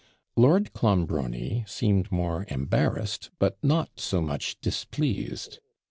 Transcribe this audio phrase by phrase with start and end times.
[0.35, 5.59] Lord Clonbrony seemed more embarrassed, but not so much displeased.